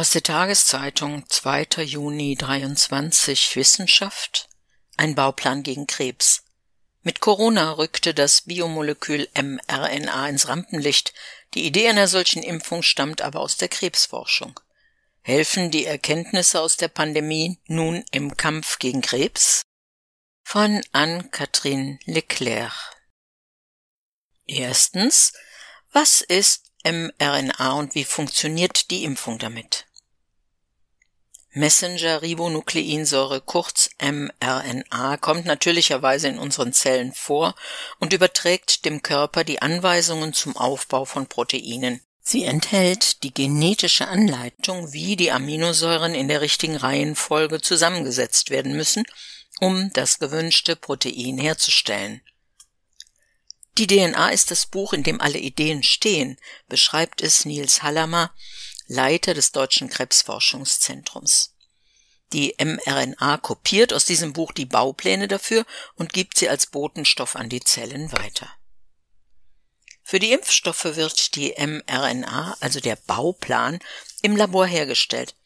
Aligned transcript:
Aus 0.00 0.08
der 0.08 0.22
Tageszeitung 0.22 1.28
2. 1.28 1.82
Juni 1.82 2.34
23 2.34 3.54
Wissenschaft 3.54 4.48
Ein 4.96 5.14
Bauplan 5.14 5.62
gegen 5.62 5.86
Krebs. 5.86 6.44
Mit 7.02 7.20
Corona 7.20 7.72
rückte 7.72 8.14
das 8.14 8.40
Biomolekül 8.40 9.28
mRNA 9.34 10.26
ins 10.30 10.48
Rampenlicht. 10.48 11.12
Die 11.52 11.66
Idee 11.66 11.90
einer 11.90 12.08
solchen 12.08 12.42
Impfung 12.42 12.82
stammt 12.82 13.20
aber 13.20 13.40
aus 13.40 13.58
der 13.58 13.68
Krebsforschung. 13.68 14.58
Helfen 15.20 15.70
die 15.70 15.84
Erkenntnisse 15.84 16.62
aus 16.62 16.78
der 16.78 16.88
Pandemie 16.88 17.58
nun 17.66 18.02
im 18.10 18.38
Kampf 18.38 18.78
gegen 18.78 19.02
Krebs? 19.02 19.66
Von 20.42 20.80
Anne-Kathrin 20.92 21.98
Leclerc. 22.06 22.96
Erstens. 24.46 25.34
Was 25.92 26.22
ist 26.22 26.70
mRNA 26.84 27.72
und 27.72 27.94
wie 27.94 28.04
funktioniert 28.04 28.90
die 28.90 29.04
Impfung 29.04 29.38
damit? 29.38 29.88
Messenger-Ribonukleinsäure, 31.52 33.40
kurz 33.40 33.90
mRNA, 34.00 35.16
kommt 35.16 35.46
natürlicherweise 35.46 36.28
in 36.28 36.38
unseren 36.38 36.72
Zellen 36.72 37.12
vor 37.12 37.54
und 37.98 38.12
überträgt 38.12 38.84
dem 38.84 39.02
Körper 39.02 39.42
die 39.42 39.60
Anweisungen 39.60 40.32
zum 40.32 40.56
Aufbau 40.56 41.04
von 41.04 41.26
Proteinen. 41.26 42.00
Sie 42.22 42.44
enthält 42.44 43.24
die 43.24 43.34
genetische 43.34 44.06
Anleitung, 44.06 44.92
wie 44.92 45.16
die 45.16 45.32
Aminosäuren 45.32 46.14
in 46.14 46.28
der 46.28 46.40
richtigen 46.40 46.76
Reihenfolge 46.76 47.60
zusammengesetzt 47.60 48.50
werden 48.50 48.76
müssen, 48.76 49.04
um 49.58 49.90
das 49.92 50.20
gewünschte 50.20 50.76
Protein 50.76 51.38
herzustellen. 51.38 52.22
Die 53.78 53.86
DNA 53.86 54.30
ist 54.30 54.50
das 54.50 54.66
Buch, 54.66 54.92
in 54.92 55.02
dem 55.02 55.20
alle 55.20 55.38
Ideen 55.38 55.82
stehen, 55.82 56.36
beschreibt 56.68 57.22
es 57.22 57.44
Nils 57.44 57.82
Hallammer, 57.82 58.32
Leiter 58.92 59.34
des 59.34 59.52
Deutschen 59.52 59.88
Krebsforschungszentrums. 59.88 61.54
Die 62.32 62.56
mRNA 62.58 63.36
kopiert 63.36 63.92
aus 63.92 64.04
diesem 64.04 64.32
Buch 64.32 64.50
die 64.50 64.66
Baupläne 64.66 65.28
dafür 65.28 65.64
und 65.94 66.12
gibt 66.12 66.36
sie 66.36 66.48
als 66.48 66.66
Botenstoff 66.66 67.36
an 67.36 67.48
die 67.48 67.60
Zellen 67.60 68.10
weiter. 68.10 68.50
Für 70.02 70.18
die 70.18 70.32
Impfstoffe 70.32 70.96
wird 70.96 71.36
die 71.36 71.54
mRNA, 71.56 72.56
also 72.58 72.80
der 72.80 72.96
Bauplan, 72.96 73.78
im 74.22 74.34
Labor 74.34 74.66
hergestellt. 74.66 75.36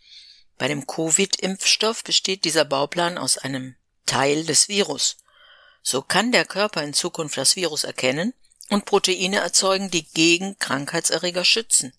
Bei 0.56 0.66
dem 0.66 0.86
Covid-Impfstoff 0.86 2.02
besteht 2.02 2.46
dieser 2.46 2.64
Bauplan 2.64 3.18
aus 3.18 3.36
einem 3.36 3.76
Teil 4.06 4.46
des 4.46 4.68
Virus. 4.68 5.18
So 5.82 6.00
kann 6.00 6.32
der 6.32 6.46
Körper 6.46 6.82
in 6.82 6.94
Zukunft 6.94 7.36
das 7.36 7.56
Virus 7.56 7.84
erkennen 7.84 8.32
und 8.70 8.86
Proteine 8.86 9.40
erzeugen, 9.40 9.90
die 9.90 10.04
gegen 10.04 10.58
Krankheitserreger 10.58 11.44
schützen. 11.44 11.92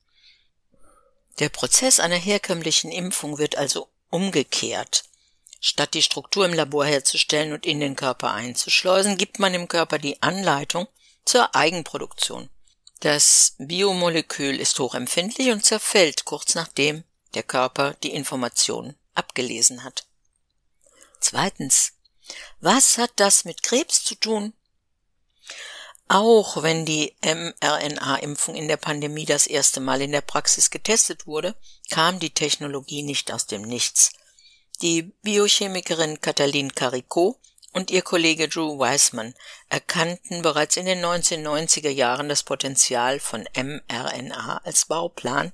Der 1.40 1.50
Prozess 1.50 2.00
einer 2.00 2.16
herkömmlichen 2.16 2.92
Impfung 2.92 3.38
wird 3.38 3.58
also 3.58 3.90
umgekehrt. 4.10 5.04
Statt 5.60 5.94
die 5.94 6.04
Struktur 6.04 6.46
im 6.46 6.54
Labor 6.54 6.86
herzustellen 6.86 7.52
und 7.52 7.66
in 7.66 7.80
den 7.80 7.96
Körper 7.96 8.32
einzuschleusen, 8.32 9.18
gibt 9.18 9.40
man 9.40 9.52
dem 9.52 9.68
Körper 9.68 9.98
die 9.98 10.22
Anleitung 10.22 10.88
zur 11.26 11.56
Eigenproduktion. 11.56 12.50
Das 13.00 13.56
Biomolekül 13.58 14.60
ist 14.60 14.80
hochempfindlich 14.80 15.52
und 15.52 15.66
zerfällt 15.66 16.26
kurz 16.26 16.56
nachdem 16.56 17.04
der 17.34 17.44
Körper 17.44 17.96
die 18.04 18.14
Information 18.14 18.96
abgelesen 19.14 19.84
hat. 19.84 20.06
Zweitens. 21.20 21.94
Was 22.60 22.98
hat 22.98 23.12
das 23.18 23.46
mit 23.46 23.62
Krebs 23.62 24.04
zu 24.04 24.16
tun? 24.16 24.54
Auch 26.08 26.62
wenn 26.62 26.86
die 26.86 27.16
mRNA-Impfung 27.24 28.56
in 28.56 28.68
der 28.68 28.78
Pandemie 28.78 29.26
das 29.26 29.48
erste 29.48 29.80
Mal 29.80 30.02
in 30.02 30.12
der 30.12 30.22
Praxis 30.22 30.70
getestet 30.70 31.26
wurde, 31.26 31.56
kam 31.90 32.20
die 32.20 32.30
Technologie 32.30 33.02
nicht 33.02 33.32
aus 33.32 33.48
dem 33.48 33.64
Nichts. 33.64 34.12
Die 34.82 35.04
Biochemikerin 35.24 36.22
Katalin 36.22 36.76
Caricot 36.76 37.38
und 37.74 37.90
ihr 37.90 38.04
Kollege 38.04 38.48
Drew 38.48 38.78
Weissman 38.78 39.34
erkannten 39.70 40.42
bereits 40.42 40.78
in 40.78 40.86
den 40.86 41.04
1990er 41.04 41.90
Jahren 41.90 42.30
das 42.30 42.44
Potenzial 42.44 43.20
von 43.20 43.48
mRNA 43.56 44.62
als 44.64 44.86
Bauplan, 44.86 45.54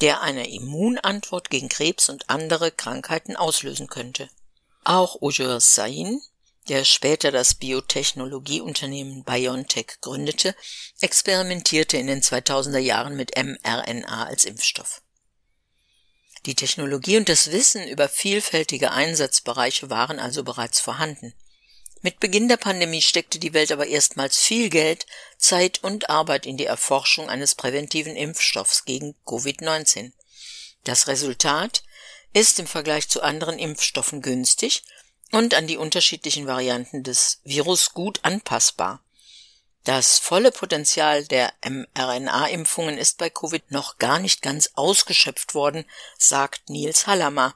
der 0.00 0.22
eine 0.22 0.48
Immunantwort 0.48 1.50
gegen 1.50 1.68
Krebs 1.68 2.08
und 2.08 2.30
andere 2.30 2.70
Krankheiten 2.70 3.36
auslösen 3.36 3.88
könnte. 3.88 4.30
Auch 4.82 5.20
Ujur 5.20 5.60
Sain 5.60 6.20
der 6.68 6.84
später 6.84 7.30
das 7.30 7.54
Biotechnologieunternehmen 7.54 9.24
BioNTech 9.24 9.98
gründete, 10.00 10.54
experimentierte 11.00 11.96
in 11.96 12.06
den 12.06 12.22
2000er 12.22 12.78
Jahren 12.78 13.16
mit 13.16 13.32
mRNA 13.36 14.24
als 14.24 14.44
Impfstoff. 14.44 15.02
Die 16.46 16.54
Technologie 16.54 17.16
und 17.16 17.28
das 17.28 17.50
Wissen 17.52 17.86
über 17.88 18.08
vielfältige 18.08 18.90
Einsatzbereiche 18.90 19.88
waren 19.90 20.18
also 20.18 20.44
bereits 20.44 20.80
vorhanden. 20.80 21.34
Mit 22.02 22.20
Beginn 22.20 22.48
der 22.48 22.58
Pandemie 22.58 23.00
steckte 23.00 23.38
die 23.38 23.54
Welt 23.54 23.72
aber 23.72 23.86
erstmals 23.86 24.38
viel 24.38 24.68
Geld, 24.68 25.06
Zeit 25.38 25.82
und 25.82 26.10
Arbeit 26.10 26.44
in 26.44 26.58
die 26.58 26.66
Erforschung 26.66 27.30
eines 27.30 27.54
präventiven 27.54 28.14
Impfstoffs 28.14 28.84
gegen 28.84 29.14
Covid-19. 29.24 30.12
Das 30.84 31.08
Resultat 31.08 31.82
ist 32.34 32.58
im 32.58 32.66
Vergleich 32.66 33.08
zu 33.08 33.22
anderen 33.22 33.58
Impfstoffen 33.58 34.20
günstig 34.20 34.82
und 35.34 35.54
an 35.54 35.66
die 35.66 35.76
unterschiedlichen 35.76 36.46
Varianten 36.46 37.02
des 37.02 37.40
Virus 37.44 37.92
gut 37.92 38.20
anpassbar. 38.22 39.00
Das 39.84 40.18
volle 40.18 40.50
Potenzial 40.50 41.26
der 41.26 41.52
mRNA-Impfungen 41.62 42.96
ist 42.96 43.18
bei 43.18 43.28
Covid 43.28 43.70
noch 43.70 43.98
gar 43.98 44.18
nicht 44.18 44.40
ganz 44.40 44.70
ausgeschöpft 44.74 45.54
worden, 45.54 45.84
sagt 46.16 46.70
Nils 46.70 47.06
Hallammer. 47.06 47.54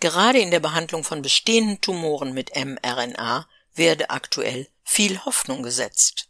Gerade 0.00 0.40
in 0.40 0.50
der 0.50 0.60
Behandlung 0.60 1.04
von 1.04 1.22
bestehenden 1.22 1.80
Tumoren 1.80 2.34
mit 2.34 2.54
mRNA 2.54 3.48
werde 3.74 4.10
aktuell 4.10 4.68
viel 4.82 5.24
Hoffnung 5.24 5.62
gesetzt. 5.62 6.28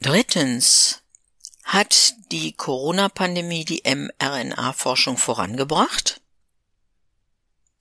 Drittens. 0.00 1.02
Hat 1.64 2.14
die 2.32 2.52
Corona-Pandemie 2.52 3.64
die 3.64 3.82
mRNA-Forschung 3.84 5.18
vorangebracht? 5.18 6.19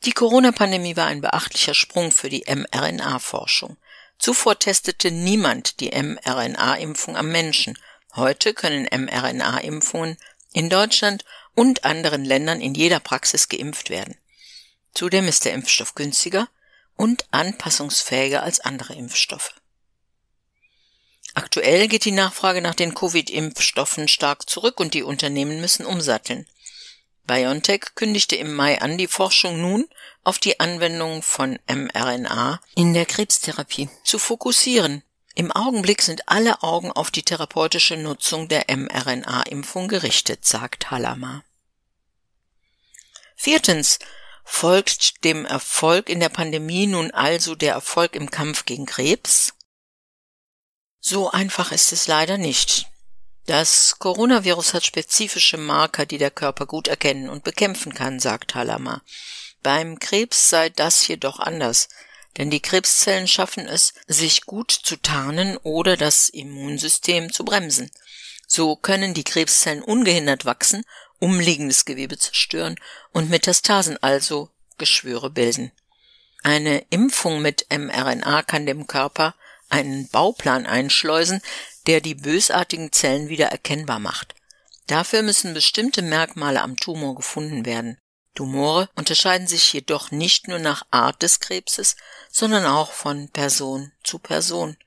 Die 0.06 0.14
Corona-Pandemie 0.14 0.96
war 0.96 1.08
ein 1.08 1.22
beachtlicher 1.22 1.74
Sprung 1.74 2.12
für 2.12 2.30
die 2.30 2.46
mRNA-Forschung. 2.48 3.78
Zuvor 4.18 4.58
testete 4.58 5.12
niemand 5.12 5.82
die 5.82 5.92
mRNA-Impfung 5.92 7.18
am 7.18 7.32
Menschen. 7.32 7.78
Heute 8.16 8.54
können 8.54 8.88
mRNA-Impfungen 8.92 10.18
in 10.54 10.70
Deutschland 10.70 11.26
und 11.54 11.84
anderen 11.84 12.24
Ländern 12.24 12.62
in 12.62 12.76
jeder 12.76 13.02
Praxis 13.02 13.50
geimpft 13.50 13.90
werden. 13.90 14.16
Zudem 14.94 15.28
ist 15.28 15.46
der 15.46 15.54
Impfstoff 15.54 15.96
günstiger 15.96 16.48
und 16.96 17.26
anpassungsfähiger 17.32 18.42
als 18.42 18.62
andere 18.62 18.94
Impfstoffe. 18.94 19.54
Aktuell 21.34 21.88
geht 21.88 22.06
die 22.06 22.12
Nachfrage 22.12 22.62
nach 22.62 22.76
den 22.76 22.94
Covid-Impfstoffen 22.94 24.08
stark 24.08 24.50
zurück 24.50 24.80
und 24.80 24.94
die 24.94 25.04
Unternehmen 25.04 25.62
müssen 25.62 25.86
umsatteln. 25.86 26.48
BioNTech 27.29 27.94
kündigte 27.94 28.35
im 28.35 28.56
Mai 28.56 28.81
an, 28.81 28.97
die 28.97 29.06
Forschung 29.06 29.62
nun 29.62 29.88
auf 30.23 30.40
die 30.40 30.59
Anwendung 30.59 31.22
von 31.22 31.59
mRNA 31.67 32.59
in 32.73 32.95
der 32.95 33.06
Krebstherapie 33.06 33.88
zu 34.03 34.17
fokussieren. 34.17 35.03
Im 35.35 35.51
Augenblick 35.51 36.01
sind 36.01 36.28
alle 36.28 36.63
Augen 36.63 36.91
auf 36.91 37.12
die 37.12 37.22
therapeutische 37.22 37.97
Nutzung 37.97 38.47
der 38.47 38.66
mRNA-Impfung 38.75 39.88
gerichtet, 39.88 40.44
sagt 40.44 40.90
Hallammer. 40.90 41.44
Viertens. 43.35 44.00
Folgt 44.44 45.23
dem 45.23 45.46
Erfolg 45.46 46.09
in 46.09 46.19
der 46.19 46.29
Pandemie 46.29 46.88
nun 46.88 47.11
also 47.11 47.53
der 47.53 47.73
Erfolg 47.73 48.16
im 48.16 48.31
Kampf 48.31 48.66
gegen 48.66 48.88
Krebs? 48.88 49.53
So 51.00 51.29
einfach 51.29 51.72
ist 51.72 51.94
es 51.94 52.07
leider 52.07 52.40
nicht. 52.40 52.88
Das 53.49 53.97
Coronavirus 53.97 54.75
hat 54.75 54.85
spezifische 54.85 55.57
Marker, 55.57 56.05
die 56.05 56.19
der 56.19 56.29
Körper 56.29 56.67
gut 56.67 56.87
erkennen 56.87 57.31
und 57.31 57.43
bekämpfen 57.43 57.96
kann, 57.96 58.19
sagt 58.19 58.53
Hallammer. 58.53 59.01
Beim 59.63 59.97
Krebs 59.97 60.51
sei 60.51 60.69
das 60.69 61.07
jedoch 61.07 61.40
anders, 61.40 61.90
denn 62.37 62.51
die 62.51 62.59
Krebszellen 62.59 63.28
schaffen 63.28 63.66
es, 63.66 63.96
sich 64.05 64.46
gut 64.46 64.69
zu 64.72 64.97
tarnen 64.97 65.57
oder 65.63 65.97
das 65.97 66.29
Immunsystem 66.29 67.34
zu 67.34 67.43
bremsen. 67.43 67.90
So 68.46 68.75
können 68.75 69.16
die 69.16 69.23
Krebszellen 69.23 69.81
ungehindert 69.81 70.46
wachsen, 70.46 70.84
umliegendes 71.17 71.85
Gewebe 71.85 72.19
zerstören 72.19 72.79
und 73.13 73.31
Metastasen, 73.31 73.97
also 74.03 74.51
Geschwüre 74.78 75.31
bilden. 75.31 75.72
Eine 76.43 76.85
Impfung 76.91 77.41
mit 77.41 77.66
mRNA 77.72 78.43
kann 78.43 78.67
dem 78.67 78.85
Körper 78.85 79.34
einen 79.70 80.10
Bauplan 80.10 80.66
einschleusen, 80.66 81.42
der 81.88 82.02
die 82.02 82.16
bösartigen 82.16 82.92
Zellen 82.92 83.30
wieder 83.30 83.48
erkennbar 83.48 84.00
macht. 84.00 84.36
Dafür 84.88 85.22
müssen 85.22 85.54
bestimmte 85.54 86.02
Merkmale 86.02 86.62
am 86.62 86.76
Tumor 86.76 87.16
gefunden 87.16 87.66
werden. 87.66 87.98
Tumore 88.36 88.90
unterscheiden 88.96 89.48
sich 89.48 89.74
jedoch 89.74 90.12
nicht 90.12 90.48
nur 90.48 90.60
nach 90.60 90.84
Art 90.92 91.22
des 91.22 91.40
Krebses, 91.40 91.96
sondern 92.32 92.66
auch 92.66 92.92
von 92.92 93.30
Person 93.30 93.92
zu 94.04 94.20
Person. 94.20 94.78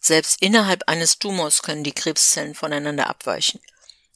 Selbst 0.00 0.40
innerhalb 0.42 0.88
eines 0.88 1.18
Tumors 1.18 1.62
können 1.62 1.84
die 1.84 1.92
Krebszellen 1.94 2.54
voneinander 2.54 3.08
abweichen. 3.08 3.60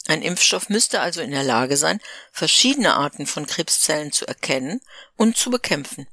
Ein 0.06 0.22
Impfstoff 0.22 0.68
müsste 0.68 1.00
also 1.00 1.20
in 1.20 1.30
der 1.30 1.42
Lage 1.42 1.76
sein, 1.76 2.00
verschiedene 2.32 2.94
Arten 2.94 3.26
von 3.26 3.46
Krebszellen 3.46 4.12
zu 4.12 4.26
erkennen 4.26 4.80
und 5.16 5.36
zu 5.36 5.50
bekämpfen. 5.50 6.06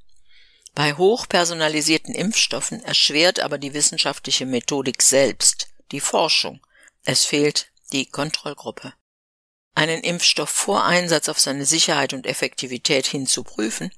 Bei 0.78 0.94
hochpersonalisierten 0.94 2.14
Impfstoffen 2.14 2.84
erschwert 2.84 3.40
aber 3.40 3.58
die 3.58 3.74
wissenschaftliche 3.74 4.46
Methodik 4.46 5.02
selbst 5.02 5.70
die 5.92 6.00
Forschung. 6.00 6.62
Es 7.04 7.26
fehlt 7.26 7.72
die 7.94 8.06
Kontrollgruppe. 8.06 8.94
Einen 9.74 10.04
Impfstoff 10.04 10.52
vor 10.52 10.86
Einsatz 10.86 11.30
auf 11.30 11.40
seine 11.40 11.66
Sicherheit 11.66 12.14
und 12.14 12.28
Effektivität 12.28 13.08
hin 13.08 13.26
zu 13.26 13.44
prüfen, 13.44 13.92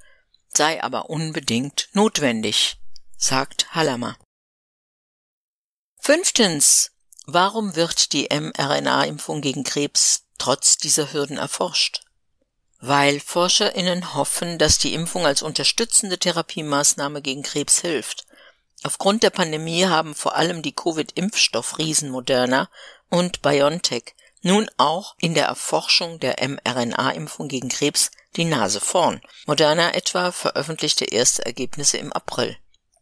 sei 0.48 0.81
aber 0.81 1.10
unbedingt 1.10 1.90
notwendig, 1.92 2.78
sagt 3.18 3.76
Hallammer. 3.76 4.18
Fünftens. 6.00 6.92
Warum 7.26 7.76
wird 7.76 8.14
die 8.14 8.30
mRNA-Impfung 8.31 9.42
gegen 9.42 9.66
Krebs 9.66 10.28
trotz 10.38 10.78
dieser 10.78 11.12
Hürden 11.12 11.38
erforscht? 11.38 12.06
Weil 12.80 13.20
ForscherInnen 13.20 14.14
hoffen, 14.14 14.58
dass 14.58 14.78
die 14.78 14.94
Impfung 14.94 15.26
als 15.26 15.42
unterstützende 15.42 16.18
Therapiemaßnahme 16.18 17.22
gegen 17.22 17.44
Krebs 17.44 17.81
hilft. 17.81 18.26
Aufgrund 18.84 19.24
der 19.24 19.31
Pandemie 19.31 19.86
haben 19.86 20.16
vor 20.16 20.36
allem 20.36 20.62
die 20.62 20.74
Covid-Impfstoffriesen 20.74 22.10
Moderna 22.10 22.70
und 23.10 23.42
BioNTech 23.42 24.16
nun 24.42 24.70
auch 24.78 25.16
in 25.20 25.34
der 25.34 25.46
Erforschung 25.46 26.20
der 26.20 26.38
mRNA-Impfung 26.48 27.50
gegen 27.50 27.68
Krebs 27.68 28.12
die 28.38 28.46
Nase 28.46 28.80
vorn. 28.80 29.22
Moderna 29.46 29.94
etwa 29.94 30.31
veröffentlichte 30.31 31.06
erste 31.06 31.46
Ergebnisse 31.46 31.98
im 31.98 32.14
April. 32.14 32.56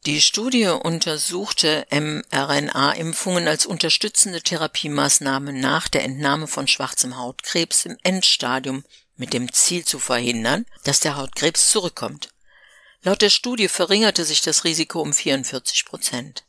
Die 0.07 0.21
Studie 0.21 0.67
untersuchte 0.67 1.85
mRNA-Impfungen 1.91 3.47
als 3.47 3.65
unterstützende 3.65 4.41
Therapiemaßnahme 4.41 5.53
nach 5.53 5.89
der 5.89 6.03
Entnahme 6.03 6.47
von 6.47 6.67
schwarzem 6.67 7.17
Hautkrebs 7.17 7.85
im 7.85 7.97
Endstadium 8.03 8.83
mit 9.17 9.33
dem 9.33 9.51
Ziel 9.51 9.83
zu 9.83 9.99
verhindern, 9.99 10.65
dass 10.83 10.99
der 10.99 11.17
Hautkrebs 11.17 11.69
zurückkommt. 11.69 12.29
Laut 13.01 13.21
der 13.21 13.29
Studie 13.29 13.67
verringerte 13.67 14.25
sich 14.25 14.41
das 14.41 14.63
Risiko 14.63 15.01
um 15.01 15.13
44 15.13 15.85
Prozent. 15.85 16.43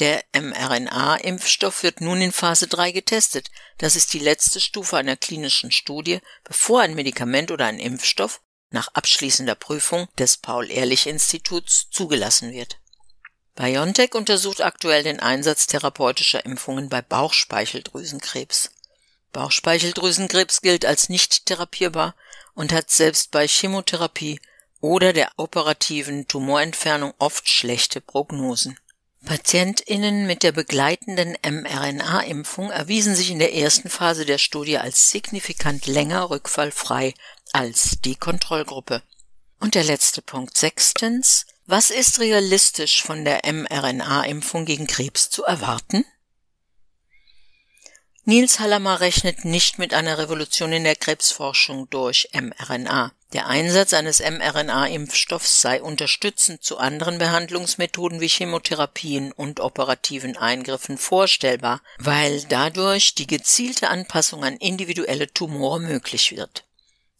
Der 0.00 0.24
mRNA-Impfstoff 0.32 1.84
wird 1.84 2.00
nun 2.00 2.20
in 2.20 2.32
Phase 2.32 2.66
3 2.66 2.90
getestet. 2.90 3.50
Das 3.78 3.94
ist 3.94 4.12
die 4.12 4.18
letzte 4.18 4.60
Stufe 4.60 4.96
einer 4.96 5.16
klinischen 5.16 5.70
Studie, 5.70 6.20
bevor 6.42 6.80
ein 6.80 6.94
Medikament 6.94 7.52
oder 7.52 7.66
ein 7.66 7.78
Impfstoff 7.78 8.40
nach 8.70 8.88
abschließender 8.88 9.54
Prüfung 9.54 10.08
des 10.18 10.36
Paul-Ehrlich-Instituts 10.38 11.90
zugelassen 11.90 12.52
wird. 12.52 12.78
BioNTech 13.54 14.14
untersucht 14.14 14.62
aktuell 14.62 15.04
den 15.04 15.20
Einsatz 15.20 15.68
therapeutischer 15.68 16.44
Impfungen 16.44 16.88
bei 16.88 17.00
Bauchspeicheldrüsenkrebs. 17.00 18.70
Bauchspeicheldrüsenkrebs 19.34 20.62
gilt 20.62 20.86
als 20.86 21.10
nicht 21.10 21.44
therapierbar 21.44 22.14
und 22.54 22.72
hat 22.72 22.90
selbst 22.90 23.30
bei 23.30 23.46
Chemotherapie 23.46 24.40
oder 24.80 25.12
der 25.12 25.30
operativen 25.36 26.26
Tumorentfernung 26.26 27.12
oft 27.18 27.46
schlechte 27.48 28.00
Prognosen. 28.00 28.78
PatientInnen 29.24 30.26
mit 30.26 30.42
der 30.42 30.52
begleitenden 30.52 31.36
mRNA-Impfung 31.42 32.70
erwiesen 32.70 33.14
sich 33.14 33.30
in 33.30 33.38
der 33.38 33.54
ersten 33.54 33.88
Phase 33.88 34.26
der 34.26 34.38
Studie 34.38 34.78
als 34.78 35.10
signifikant 35.10 35.86
länger 35.86 36.30
rückfallfrei 36.30 37.14
als 37.52 38.00
die 38.04 38.16
Kontrollgruppe. 38.16 39.02
Und 39.60 39.74
der 39.74 39.84
letzte 39.84 40.20
Punkt 40.20 40.56
sechstens. 40.58 41.46
Was 41.66 41.88
ist 41.90 42.20
realistisch 42.20 43.02
von 43.02 43.24
der 43.24 43.40
mRNA-Impfung 43.50 44.66
gegen 44.66 44.86
Krebs 44.86 45.30
zu 45.30 45.44
erwarten? 45.44 46.04
Nils 48.26 48.58
Hallammer 48.58 49.00
rechnet 49.00 49.44
nicht 49.44 49.78
mit 49.78 49.92
einer 49.92 50.16
Revolution 50.16 50.72
in 50.72 50.84
der 50.84 50.96
Krebsforschung 50.96 51.90
durch 51.90 52.30
mRNA. 52.32 53.12
Der 53.34 53.48
Einsatz 53.48 53.92
eines 53.92 54.20
mRNA-Impfstoffs 54.20 55.60
sei 55.60 55.82
unterstützend 55.82 56.62
zu 56.62 56.78
anderen 56.78 57.18
Behandlungsmethoden 57.18 58.22
wie 58.22 58.28
Chemotherapien 58.28 59.30
und 59.32 59.60
operativen 59.60 60.38
Eingriffen 60.38 60.96
vorstellbar, 60.96 61.82
weil 61.98 62.42
dadurch 62.44 63.14
die 63.14 63.26
gezielte 63.26 63.88
Anpassung 63.88 64.42
an 64.42 64.56
individuelle 64.56 65.30
Tumore 65.30 65.80
möglich 65.80 66.34
wird. 66.34 66.64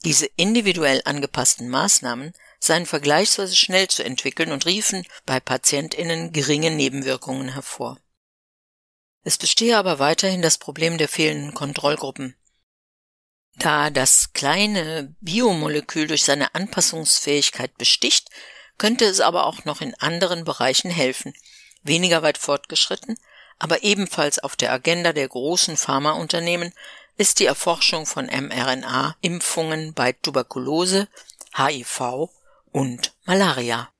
Diese 0.06 0.26
individuell 0.36 1.02
angepassten 1.04 1.68
Maßnahmen 1.68 2.32
seien 2.58 2.86
vergleichsweise 2.86 3.56
schnell 3.56 3.88
zu 3.88 4.02
entwickeln 4.02 4.52
und 4.52 4.64
riefen 4.64 5.06
bei 5.26 5.38
PatientInnen 5.38 6.32
geringe 6.32 6.70
Nebenwirkungen 6.70 7.52
hervor. 7.52 7.98
Es 9.24 9.38
bestehe 9.38 9.78
aber 9.78 9.98
weiterhin 9.98 10.42
das 10.42 10.58
Problem 10.58 10.98
der 10.98 11.08
fehlenden 11.08 11.54
Kontrollgruppen. 11.54 12.36
Da 13.56 13.88
das 13.88 14.32
kleine 14.34 15.14
Biomolekül 15.20 16.06
durch 16.06 16.24
seine 16.24 16.54
Anpassungsfähigkeit 16.54 17.76
besticht, 17.78 18.28
könnte 18.76 19.04
es 19.06 19.20
aber 19.20 19.46
auch 19.46 19.64
noch 19.64 19.80
in 19.80 19.94
anderen 19.94 20.44
Bereichen 20.44 20.90
helfen, 20.90 21.32
weniger 21.82 22.22
weit 22.22 22.36
fortgeschritten, 22.36 23.16
aber 23.58 23.82
ebenfalls 23.82 24.40
auf 24.40 24.56
der 24.56 24.72
Agenda 24.72 25.12
der 25.12 25.28
großen 25.28 25.76
Pharmaunternehmen 25.76 26.74
ist 27.16 27.38
die 27.38 27.46
Erforschung 27.46 28.06
von 28.06 28.26
mRNA-Impfungen 28.26 29.94
bei 29.94 30.12
Tuberkulose, 30.12 31.08
HIV 31.56 32.28
und 32.72 33.14
Malaria. 33.24 33.93